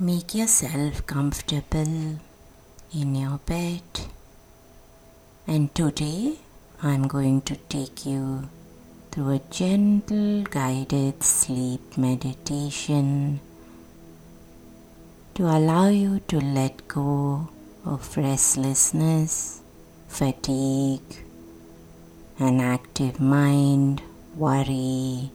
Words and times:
Make 0.00 0.36
yourself 0.36 1.04
comfortable 1.08 2.20
in 2.94 3.14
your 3.16 3.38
bed. 3.38 3.82
And 5.44 5.74
today 5.74 6.36
I'm 6.80 7.08
going 7.08 7.42
to 7.42 7.56
take 7.56 8.06
you 8.06 8.48
through 9.10 9.30
a 9.30 9.40
gentle 9.50 10.44
guided 10.44 11.24
sleep 11.24 11.98
meditation 11.98 13.40
to 15.34 15.46
allow 15.46 15.88
you 15.88 16.20
to 16.28 16.38
let 16.38 16.86
go 16.86 17.48
of 17.84 18.16
restlessness, 18.16 19.62
fatigue, 20.06 21.24
an 22.38 22.60
active 22.60 23.18
mind, 23.18 24.00
worry, 24.36 25.32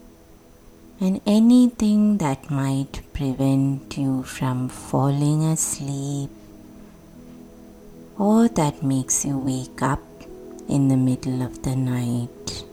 and 1.05 1.19
anything 1.27 2.17
that 2.19 2.49
might 2.49 3.01
prevent 3.11 3.97
you 3.97 4.23
from 4.23 4.69
falling 4.69 5.43
asleep 5.43 6.29
or 8.17 8.47
that 8.47 8.81
makes 8.81 9.25
you 9.25 9.37
wake 9.37 9.81
up 9.81 9.99
in 10.69 10.87
the 10.87 10.95
middle 10.95 11.41
of 11.41 11.61
the 11.63 11.75
night. 11.75 12.63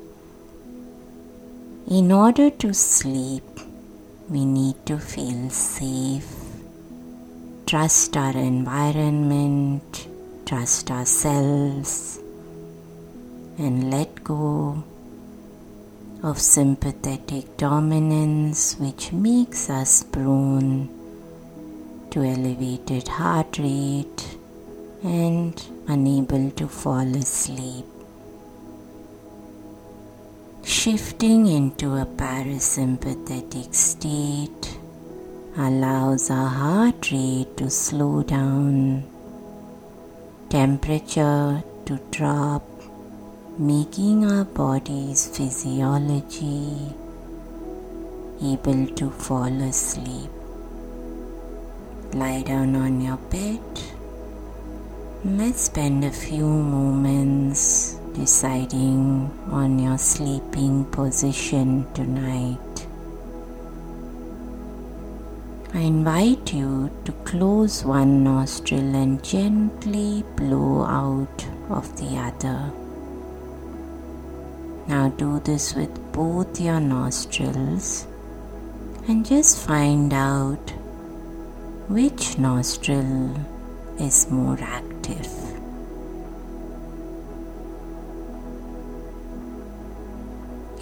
In 1.88 2.12
order 2.12 2.50
to 2.50 2.72
sleep, 2.72 3.48
we 4.28 4.44
need 4.44 4.76
to 4.86 4.96
feel 4.96 5.50
safe, 5.50 6.32
trust 7.66 8.16
our 8.16 8.36
environment, 8.36 10.06
trust 10.46 10.88
ourselves, 10.92 12.20
and 13.58 13.90
let 13.90 14.22
go 14.22 14.84
of 16.22 16.38
sympathetic 16.38 17.56
dominance, 17.56 18.78
which 18.78 19.12
makes 19.12 19.70
us 19.70 20.02
prone 20.04 20.88
to 22.10 22.22
elevated 22.22 23.08
heart 23.08 23.58
rate 23.58 24.36
and 25.02 25.62
unable 25.88 26.50
to 26.50 26.68
fall 26.68 27.16
asleep. 27.16 27.86
Shifting 30.62 31.46
into 31.46 31.96
a 31.96 32.04
parasympathetic 32.04 33.74
state 33.74 34.78
allows 35.56 36.30
our 36.30 36.48
heart 36.48 37.10
rate 37.10 37.56
to 37.56 37.70
slow 37.70 38.22
down, 38.22 39.04
temperature 40.50 41.62
to 41.86 42.00
drop, 42.10 42.69
making 43.58 44.24
our 44.24 44.44
body's 44.44 45.26
physiology 45.26 46.94
able 48.42 48.86
to 48.86 49.10
fall 49.10 49.52
asleep. 49.62 50.30
Lie 52.14 52.42
down 52.42 52.74
on 52.76 53.00
your 53.00 53.16
bed. 53.16 53.60
Let's 55.24 55.62
spend 55.62 56.04
a 56.04 56.10
few 56.10 56.46
moments 56.46 57.96
deciding 58.14 59.30
on 59.50 59.78
your 59.78 59.98
sleeping 59.98 60.86
position 60.86 61.86
tonight. 61.92 62.86
I 65.74 65.80
invite 65.80 66.52
you 66.52 66.90
to 67.04 67.12
close 67.24 67.84
one 67.84 68.24
nostril 68.24 68.96
and 68.96 69.22
gently 69.22 70.24
blow 70.36 70.84
out 70.84 71.46
of 71.68 71.96
the 71.96 72.16
other. 72.16 72.72
Now 74.90 75.08
do 75.08 75.38
this 75.38 75.72
with 75.76 75.92
both 76.12 76.60
your 76.60 76.80
nostrils 76.80 78.08
and 79.06 79.24
just 79.24 79.64
find 79.64 80.12
out 80.12 80.72
which 81.86 82.38
nostril 82.38 83.36
is 84.00 84.28
more 84.32 84.58
active. 84.60 85.30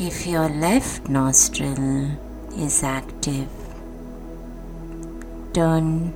If 0.00 0.26
your 0.26 0.48
left 0.48 1.10
nostril 1.10 2.08
is 2.56 2.82
active, 2.82 3.50
turn 5.52 6.14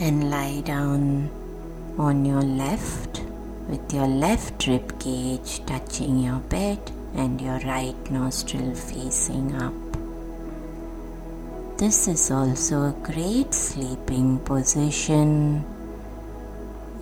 and 0.00 0.28
lie 0.32 0.62
down 0.62 1.30
on 1.96 2.24
your 2.24 2.42
left 2.42 3.17
with 3.68 3.92
your 3.92 4.06
left 4.06 4.66
rib 4.66 4.98
cage 4.98 5.64
touching 5.66 6.18
your 6.20 6.38
bed 6.54 6.78
and 7.14 7.40
your 7.40 7.58
right 7.60 8.10
nostril 8.10 8.74
facing 8.74 9.54
up. 9.54 9.74
This 11.78 12.08
is 12.08 12.30
also 12.30 12.88
a 12.88 12.92
great 13.02 13.54
sleeping 13.54 14.38
position 14.40 15.64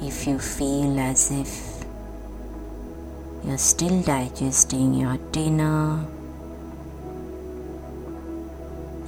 if 0.03 0.27
you 0.27 0.39
feel 0.39 0.99
as 1.01 1.31
if 1.31 1.85
you're 3.45 3.57
still 3.57 4.03
digesting 4.03 4.93
your 4.93 5.17
dinner 5.31 6.05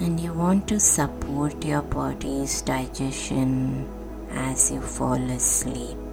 and 0.01 0.19
you 0.21 0.33
want 0.33 0.69
to 0.69 0.79
support 0.81 1.65
your 1.65 1.83
body's 1.83 2.63
digestion 2.63 3.87
as 4.31 4.71
you 4.71 4.81
fall 4.81 5.21
asleep. 5.31 6.08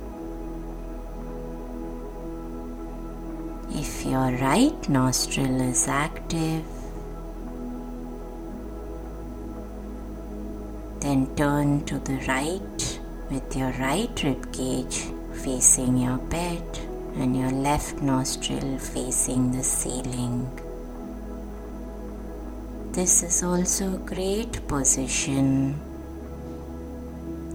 If 3.77 4.05
your 4.05 4.31
right 4.37 4.87
nostril 4.87 5.59
is 5.59 5.89
active, 5.89 6.63
then 11.01 11.27
turn 11.35 11.83
to 11.83 11.99
the 11.99 12.15
right 12.25 12.99
with 13.29 13.53
your 13.53 13.71
right 13.71 14.23
rib 14.23 14.53
cage 14.53 15.07
facing 15.43 15.97
your 15.97 16.17
bed 16.17 16.63
and 17.17 17.35
your 17.35 17.51
left 17.51 18.01
nostril 18.01 18.79
facing 18.79 19.51
the 19.51 19.63
ceiling. 19.63 20.49
This 22.93 23.23
is 23.23 23.43
also 23.43 23.95
a 23.95 24.05
great 24.13 24.65
position 24.69 25.77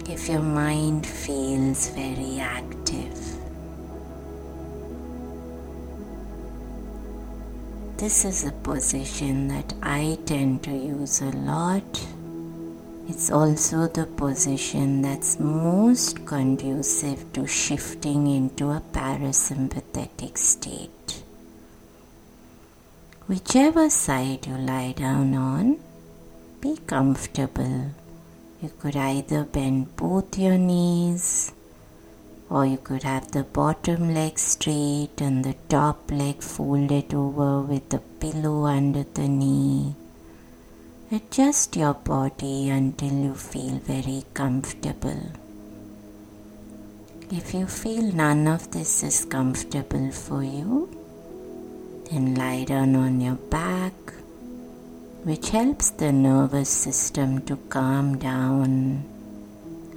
if 0.06 0.28
your 0.28 0.42
mind 0.42 1.06
feels 1.06 1.88
very 1.88 2.41
active. 2.41 3.41
This 8.00 8.24
is 8.24 8.46
a 8.46 8.52
position 8.52 9.48
that 9.48 9.74
I 9.82 10.16
tend 10.24 10.62
to 10.62 10.70
use 10.70 11.20
a 11.20 11.32
lot. 11.32 12.06
It's 13.06 13.30
also 13.30 13.88
the 13.88 14.06
position 14.06 15.02
that's 15.02 15.38
most 15.38 16.24
conducive 16.24 17.30
to 17.34 17.46
shifting 17.46 18.26
into 18.26 18.70
a 18.70 18.80
parasympathetic 18.94 20.38
state. 20.38 21.22
Whichever 23.26 23.90
side 23.90 24.46
you 24.46 24.56
lie 24.56 24.92
down 24.92 25.34
on, 25.34 25.78
be 26.62 26.78
comfortable. 26.86 27.90
You 28.62 28.70
could 28.80 28.96
either 28.96 29.44
bend 29.44 29.94
both 29.96 30.38
your 30.38 30.56
knees 30.56 31.52
or 32.50 32.66
you 32.66 32.76
could 32.78 33.04
have 33.04 33.30
the 33.30 33.44
bottom 33.44 34.12
leg 34.12 34.36
straight 34.36 35.20
and 35.20 35.44
the 35.44 35.54
top 35.68 36.10
leg 36.10 36.42
folded 36.42 37.14
over 37.14 37.60
with 37.62 37.88
the 37.90 38.00
pillow 38.18 38.64
under 38.66 39.04
the 39.14 39.28
knee. 39.28 39.94
Adjust 41.12 41.76
your 41.76 41.94
body 41.94 42.68
until 42.68 43.12
you 43.12 43.34
feel 43.34 43.78
very 43.78 44.24
comfortable. 44.34 45.22
If 47.30 47.54
you 47.54 47.66
feel 47.66 48.10
none 48.12 48.48
of 48.48 48.72
this 48.72 49.04
is 49.04 49.24
comfortable 49.24 50.10
for 50.10 50.42
you, 50.42 50.88
then 52.10 52.34
lie 52.34 52.64
down 52.64 52.96
on 52.96 53.20
your 53.20 53.36
back, 53.36 53.92
which 55.22 55.50
helps 55.50 55.91
the 55.91 56.10
nervous 56.10 56.68
system 56.68 57.42
to 57.42 57.56
calm 57.68 58.18
down. 58.18 59.04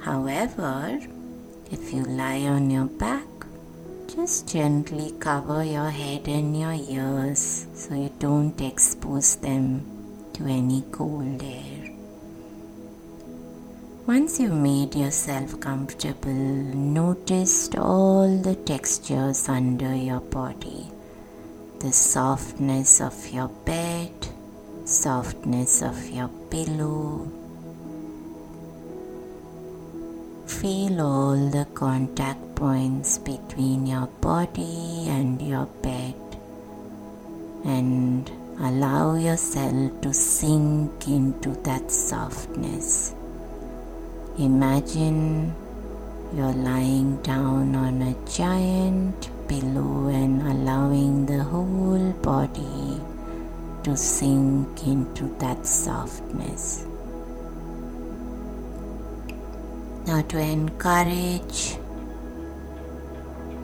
However, 0.02 1.00
if 1.74 1.92
you 1.92 2.04
lie 2.04 2.42
on 2.42 2.70
your 2.70 2.84
back, 2.86 3.26
just 4.06 4.46
gently 4.46 5.12
cover 5.18 5.64
your 5.64 5.90
head 5.90 6.28
and 6.28 6.56
your 6.56 6.72
ears 6.72 7.66
so 7.74 7.94
you 7.94 8.12
don't 8.20 8.60
expose 8.60 9.34
them 9.36 9.64
to 10.34 10.44
any 10.46 10.84
cold 10.92 11.42
air. 11.42 11.90
Once 14.06 14.38
you've 14.38 14.52
made 14.70 14.94
yourself 14.94 15.58
comfortable, 15.58 16.44
notice 17.00 17.70
all 17.76 18.28
the 18.48 18.54
textures 18.54 19.48
under 19.48 19.94
your 19.96 20.20
body 20.20 20.86
the 21.80 21.92
softness 21.92 23.00
of 23.00 23.16
your 23.30 23.48
bed, 23.66 24.12
softness 24.84 25.82
of 25.82 25.98
your 26.08 26.28
pillow. 26.50 27.43
Feel 30.60 31.00
all 31.02 31.36
the 31.50 31.66
contact 31.74 32.54
points 32.54 33.18
between 33.18 33.86
your 33.86 34.06
body 34.20 35.04
and 35.08 35.42
your 35.42 35.66
bed 35.82 36.14
and 37.64 38.30
allow 38.60 39.14
yourself 39.16 40.00
to 40.00 40.14
sink 40.14 41.08
into 41.08 41.50
that 41.64 41.90
softness. 41.90 43.14
Imagine 44.38 45.54
you're 46.34 46.52
lying 46.52 47.20
down 47.22 47.74
on 47.74 48.00
a 48.00 48.14
giant 48.30 49.28
pillow 49.48 50.08
and 50.08 50.40
allowing 50.42 51.26
the 51.26 51.42
whole 51.42 52.12
body 52.22 53.00
to 53.82 53.96
sink 53.96 54.86
into 54.86 55.34
that 55.40 55.66
softness. 55.66 56.86
Now, 60.06 60.20
to 60.20 60.38
encourage 60.38 61.76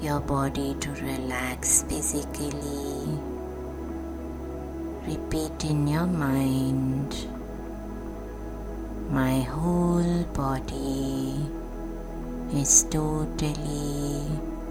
your 0.01 0.21
body 0.21 0.75
to 0.81 0.91
relax 0.93 1.83
physically, 1.83 3.19
repeat 5.07 5.65
in 5.65 5.87
your 5.87 6.07
mind 6.07 7.15
my 9.11 9.41
whole 9.41 10.23
body 10.33 11.35
is 12.55 12.85
totally 12.85 14.23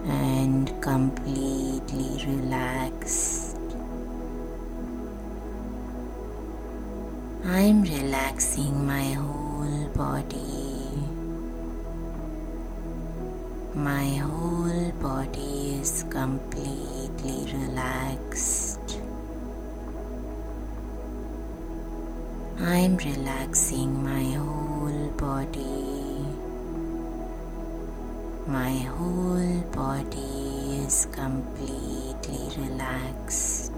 and 0.06 0.72
completely 0.82 2.24
relaxed. 2.26 3.58
I'm 7.44 7.82
relaxing 7.82 8.86
my 8.86 9.12
whole 9.12 9.88
body. 9.94 10.59
My 13.74 14.16
whole 14.16 14.90
body 15.00 15.78
is 15.80 16.04
completely 16.10 17.52
relaxed. 17.52 18.98
I'm 22.58 22.96
relaxing 22.96 24.02
my 24.02 24.24
whole 24.32 25.10
body. 25.16 26.26
My 28.48 28.72
whole 28.72 29.60
body 29.70 30.82
is 30.84 31.06
completely 31.12 32.50
relaxed. 32.60 33.69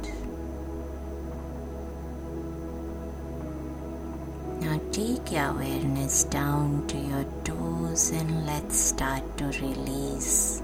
Your 5.32 5.48
awareness 5.48 6.24
down 6.24 6.86
to 6.86 6.98
your 6.98 7.24
toes 7.42 8.10
and 8.10 8.44
let's 8.44 8.76
start 8.76 9.22
to 9.38 9.46
release 9.64 10.60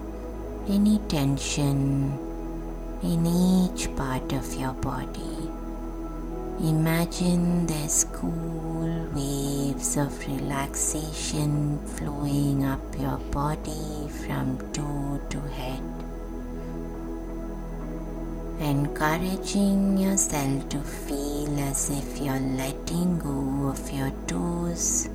any 0.68 0.98
tension 1.08 2.12
in 3.02 3.24
each 3.24 3.88
part 3.96 4.30
of 4.34 4.54
your 4.54 4.74
body. 4.74 5.48
Imagine 6.60 7.66
there's 7.66 8.04
cool 8.12 9.08
waves 9.14 9.96
of 9.96 10.12
relaxation 10.26 11.78
flowing 11.96 12.66
up 12.66 12.82
your 12.98 13.16
body 13.30 14.08
from 14.20 14.58
toe 14.74 15.18
to 15.30 15.40
head. 15.56 16.07
Encouraging 18.60 19.98
yourself 19.98 20.68
to 20.68 20.80
feel 20.80 21.58
as 21.60 21.90
if 21.90 22.20
you're 22.20 22.40
letting 22.56 23.18
go 23.18 23.68
of 23.68 23.90
your 23.92 24.10
toes. 24.26 25.08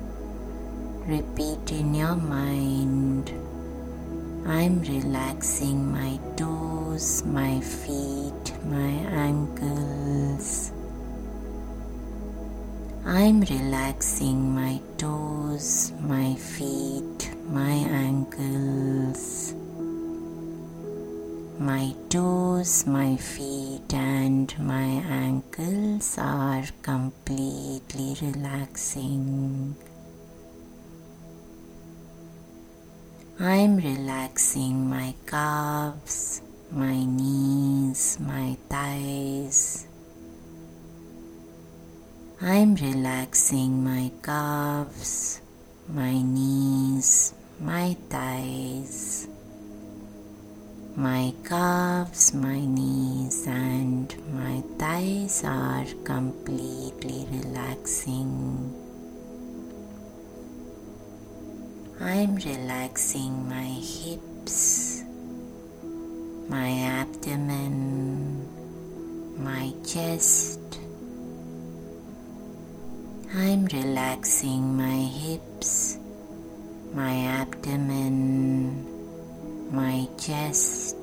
Repeat 1.06 1.72
in 1.72 1.94
your 1.94 2.16
mind 2.16 3.30
I'm 4.46 4.80
relaxing 4.82 5.90
my 5.90 6.18
toes, 6.36 7.24
my 7.24 7.60
feet, 7.60 8.52
my 8.64 8.92
ankles. 9.26 10.70
I'm 13.06 13.40
relaxing 13.40 14.54
my 14.54 14.80
toes, 14.98 15.92
my 16.00 16.34
feet, 16.34 17.30
my 17.48 17.72
ankles. 17.88 19.54
My 21.58 21.94
toes, 22.08 22.84
my 22.84 23.16
feet, 23.16 23.94
and 23.94 24.52
my 24.58 25.02
ankles 25.06 26.18
are 26.18 26.64
completely 26.82 28.16
relaxing. 28.20 29.76
I'm 33.38 33.76
relaxing 33.76 34.90
my 34.90 35.14
calves, 35.26 36.42
my 36.72 37.04
knees, 37.04 38.18
my 38.20 38.56
thighs. 38.68 39.86
I'm 42.40 42.74
relaxing 42.74 43.84
my 43.84 44.10
calves, 44.22 45.40
my 45.88 46.20
knees, 46.20 47.32
my 47.60 47.96
thighs, 48.10 49.28
my 50.96 51.32
calves, 51.44 52.32
my 52.34 52.60
knees, 52.60 53.46
and 53.46 54.14
my 54.32 54.62
thighs 54.78 55.42
are 55.44 55.86
completely 56.04 57.26
relaxing. 57.30 58.72
I'm 62.00 62.36
relaxing 62.36 63.48
my 63.48 63.70
hips, 63.92 65.02
my 66.48 66.70
abdomen, 67.00 68.48
my 69.38 69.72
chest 69.84 70.60
I'm 73.36 73.64
relaxing 73.66 74.76
my 74.76 74.94
hips, 74.94 75.98
my 76.92 77.16
abdomen, 77.40 78.93
my 79.70 80.08
chest, 80.18 80.96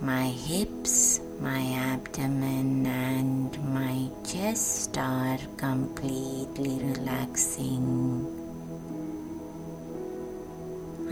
my 0.00 0.26
hips, 0.26 1.20
my 1.40 1.62
abdomen, 1.92 2.86
and 2.86 3.74
my 3.74 4.08
chest 4.24 4.96
are 4.98 5.38
completely 5.56 6.78
relaxing. 6.82 8.26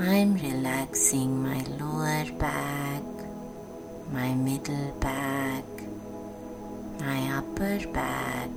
I'm 0.00 0.34
relaxing 0.34 1.42
my 1.42 1.62
lower 1.78 2.24
back, 2.38 3.02
my 4.12 4.34
middle 4.34 4.92
back, 5.00 5.64
my 7.00 7.38
upper 7.38 7.86
back 7.92 8.48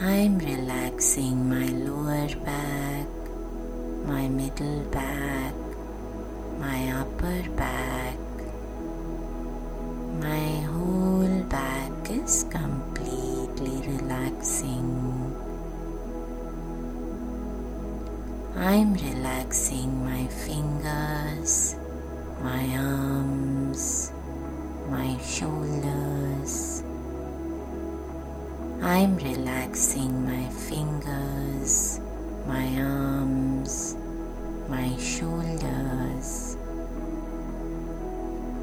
I'm 0.00 0.38
relaxing 0.38 1.48
my 1.48 1.66
lower 1.66 2.28
back, 2.44 3.17
my 4.06 4.28
middle 4.28 4.84
back, 4.90 5.54
my 6.58 6.90
upper 7.00 7.42
back. 7.56 8.18
My 10.20 10.48
whole 10.72 11.42
back 11.44 12.10
is 12.10 12.44
completely 12.50 13.76
relaxing. 13.88 15.34
I'm 18.56 18.94
relaxing 18.94 20.04
my 20.04 20.26
fingers, 20.26 21.76
my 22.42 22.64
arms, 22.76 24.12
my 24.88 25.16
shoulders 25.18 26.82
I'm 28.80 29.16
relaxing 29.16 30.24
my 30.24 30.48
fingers, 30.50 31.97
my 32.48 32.66
arms, 32.80 33.94
my 34.68 34.96
shoulders, 34.96 36.56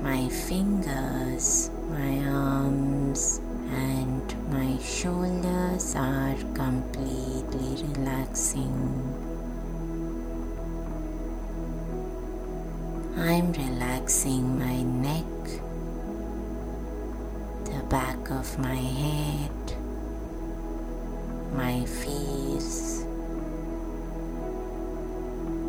my 0.02 0.28
fingers, 0.28 1.70
my 1.92 2.18
arms, 2.26 3.40
and 3.70 4.26
my 4.52 4.76
shoulders 4.82 5.96
are 5.96 6.36
completely 6.56 7.86
relaxing. 7.94 8.74
I'm 13.18 13.54
relaxing 13.54 14.58
my 14.58 14.82
neck, 14.82 15.62
the 17.66 17.86
back 17.88 18.32
of 18.32 18.58
my 18.58 18.76
head 18.76 19.76
my 21.56 21.86
face. 21.86 22.95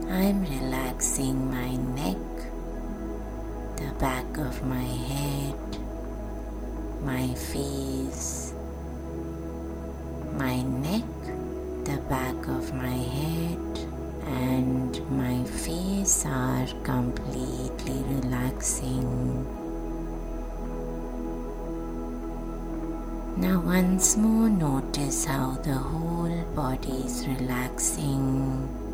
I'm 0.09 0.45
relaxing 0.45 1.51
my 1.51 1.75
neck, 1.75 2.17
the 3.77 3.93
back 3.99 4.39
of 4.39 4.65
my 4.65 4.85
head, 4.85 5.59
my 7.03 7.35
face, 7.35 8.55
my 10.35 10.63
neck, 10.63 11.03
the 11.85 12.01
back 12.09 12.37
of 12.47 12.73
my 12.73 12.87
head, 12.87 13.79
and 14.27 15.11
my 15.11 15.43
face 15.43 16.25
are 16.25 16.69
completely 16.85 18.05
relaxing. 18.15 19.45
Now, 23.37 23.61
once 23.61 24.17
more, 24.17 24.49
notice 24.49 25.25
how 25.25 25.59
the 25.65 25.75
whole 25.75 26.45
body 26.55 27.03
is 27.05 27.27
relaxing. 27.27 28.86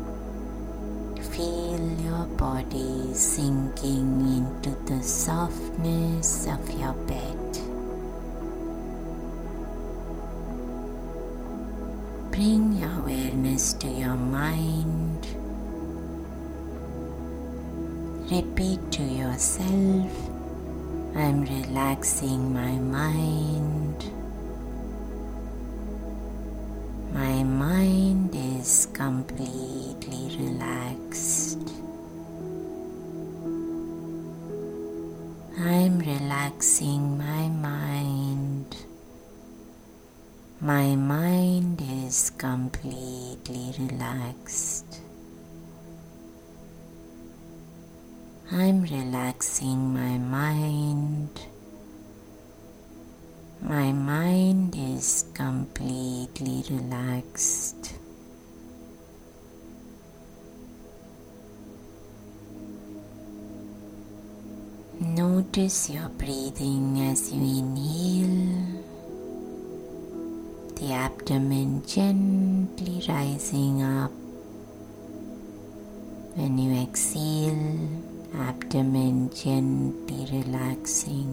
Feel 1.33 1.81
your 1.99 2.25
body 2.37 3.11
sinking 3.15 4.21
into 4.37 4.69
the 4.85 5.01
softness 5.01 6.45
of 6.45 6.61
your 6.79 6.93
bed. 7.09 7.57
Bring 12.29 12.73
your 12.73 12.93
awareness 12.99 13.73
to 13.73 13.87
your 13.87 14.13
mind. 14.15 15.25
Repeat 18.29 18.91
to 18.91 19.01
yourself, 19.01 20.13
I'm 21.15 21.45
relaxing 21.45 22.53
my 22.53 22.73
mind. 22.73 24.05
My 27.11 27.41
mind 27.41 28.35
is 28.35 28.52
completely 28.93 30.37
relaxed. 30.39 31.59
I'm 35.59 35.99
relaxing 35.99 37.17
my 37.17 37.49
mind. 37.49 38.77
My 40.61 40.95
mind 40.95 41.81
is 42.05 42.29
completely 42.37 43.75
relaxed. 43.77 45.01
I'm 48.49 48.83
relaxing 48.83 49.93
my 49.93 50.17
mind. 50.17 51.41
My 53.61 53.91
mind 53.91 54.73
is 54.77 55.25
completely 55.33 56.63
relaxed. 56.69 57.82
Notice 65.55 65.91
your 65.91 66.09
breathing 66.09 66.99
as 67.11 67.31
you 67.31 67.39
inhale 67.39 68.83
the 70.73 70.91
abdomen 70.91 71.85
gently 71.85 73.05
rising 73.07 73.83
up. 73.83 74.09
When 76.33 76.57
you 76.57 76.81
exhale, 76.81 77.87
abdomen 78.33 79.29
gently 79.29 80.25
relaxing. 80.41 81.29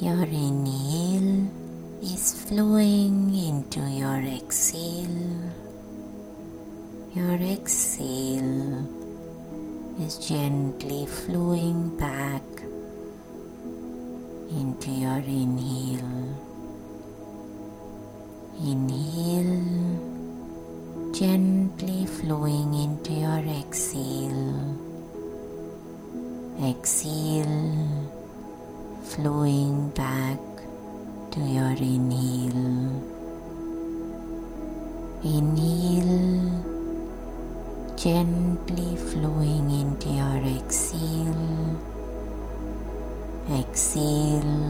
Your 0.00 0.24
inhale 0.24 1.48
is 2.02 2.34
flowing 2.42 3.32
into 3.36 3.88
your 3.88 4.18
exhale. 4.18 5.52
Your 7.14 7.36
exhale 7.36 9.03
is 10.00 10.18
gently 10.18 11.06
flowing 11.06 11.96
back 11.96 12.42
into 14.50 14.90
your 14.90 15.18
inhale. 15.18 16.34
Inhale, 18.60 19.62
gently 21.12 22.06
flowing 22.06 22.74
into 22.74 23.12
your 23.12 23.38
exhale. 23.60 24.76
Exhale, 26.60 28.10
flowing 29.04 29.90
back 29.90 30.40
to 31.30 31.40
your 31.40 31.70
inhale. 31.70 33.02
Inhale, 35.22 36.63
gently 38.04 38.96
flowing 38.96 39.70
into 39.70 40.10
your 40.10 40.36
exhale. 40.58 41.80
Exhale 43.50 44.60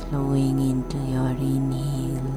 flowing 0.00 0.58
into 0.58 0.98
your 1.14 1.30
inhale. 1.30 2.32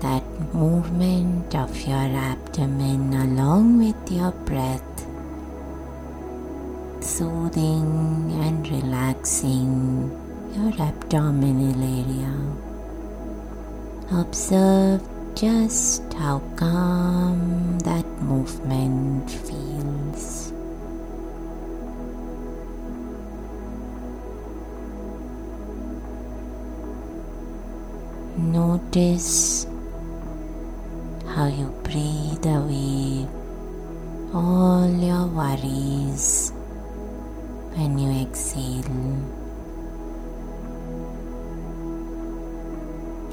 That 0.00 0.24
movement 0.52 1.54
of 1.54 1.70
your 1.86 2.10
abdomen 2.32 3.14
along 3.14 3.78
with 3.78 4.10
your 4.10 4.32
breath, 4.32 5.06
soothing 6.98 8.32
and 8.42 8.68
relaxing 8.68 10.10
your 10.52 10.72
abdominal 10.82 11.80
area. 11.80 12.71
Observe 14.14 15.00
just 15.34 16.12
how 16.12 16.42
calm 16.56 17.78
that 17.78 18.04
movement 18.20 19.30
feels. 19.30 20.52
Notice 28.36 29.66
how 31.28 31.46
you 31.46 31.72
breathe 31.82 32.44
away 32.44 33.26
all 34.34 34.90
your 34.92 35.26
worries 35.26 36.52
when 37.74 37.98
you 37.98 38.10
exhale. 38.20 39.41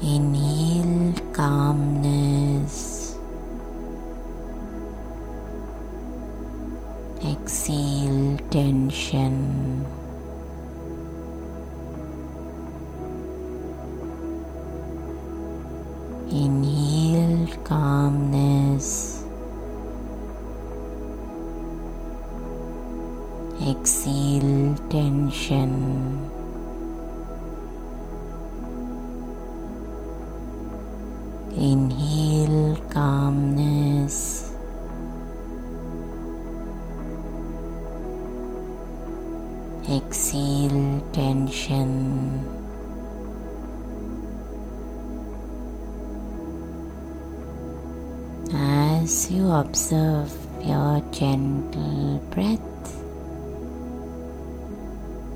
Inhale 0.02 1.12
calmness. 1.34 3.18
Exhale 7.22 8.38
tension. 8.48 9.84
Inhale 16.30 17.46
calmness. 17.62 19.22
Exhale 23.60 24.74
tension. 24.88 26.39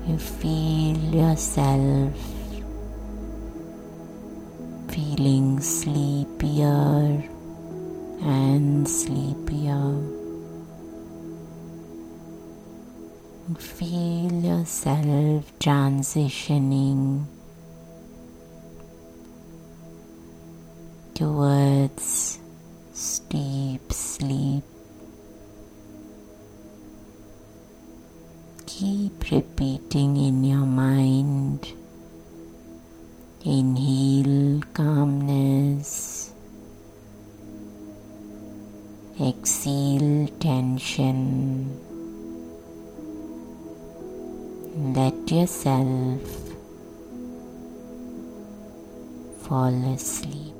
You 0.07 0.17
feel 0.19 0.97
yourself 0.97 2.13
feeling 4.89 5.59
sleepier 5.59 7.23
and 8.21 8.87
sleepier. 8.87 10.01
Feel 13.57 14.31
yourself 14.31 15.51
transitioning 15.59 17.25
towards 21.15 22.39
repeating 29.35 30.15
in 30.15 30.45
your 30.45 30.65
mind. 30.65 31.67
Inhale 33.43 34.61
calmness. 34.73 36.31
Exhale 39.19 40.29
tension. 40.39 41.69
Let 44.95 45.29
yourself 45.29 46.21
fall 49.43 49.75
asleep. 49.93 50.54